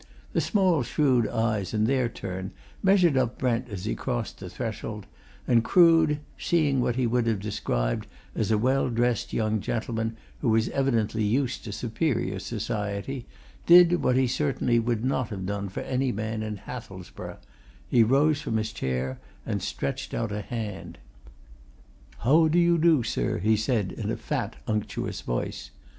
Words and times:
The 0.33 0.41
small 0.41 0.81
shrewd 0.81 1.27
eyes, 1.27 1.75
in 1.75 1.83
their 1.83 2.09
turn, 2.09 2.53
measured 2.81 3.15
up 3.15 3.37
Brent 3.37 3.69
as 3.69 3.85
he 3.85 3.93
crossed 3.93 4.39
the 4.39 4.49
threshold, 4.49 5.05
and 5.47 5.63
Crood, 5.63 6.19
seeing 6.39 6.81
what 6.81 6.95
he 6.95 7.05
would 7.05 7.27
have 7.27 7.39
described 7.39 8.07
as 8.33 8.49
a 8.49 8.57
well 8.57 8.89
dressed 8.89 9.31
young 9.31 9.59
gentleman 9.61 10.17
who 10.39 10.49
was 10.49 10.69
evidently 10.69 11.23
used 11.23 11.63
to 11.65 11.71
superior 11.71 12.39
society, 12.39 13.27
did 13.67 14.01
what 14.01 14.15
he 14.15 14.23
would 14.23 14.29
certainly 14.31 14.79
not 14.79 15.29
have 15.29 15.45
done 15.45 15.69
for 15.69 15.81
any 15.81 16.11
man 16.11 16.41
in 16.41 16.57
Hathelsborough 16.57 17.37
he 17.87 18.01
rose 18.01 18.41
from 18.41 18.57
his 18.57 18.71
chair 18.73 19.19
and 19.45 19.61
stretched 19.61 20.15
out 20.15 20.31
a 20.31 20.41
hand. 20.41 20.97
"How 22.21 22.47
do 22.47 22.57
you 22.57 22.79
do, 22.79 23.03
sir?" 23.03 23.37
he 23.37 23.55
said 23.55 23.91
in 23.91 24.09
a 24.09 24.17
fat, 24.17 24.55
unctuous 24.65 25.21
voice. 25.21 25.69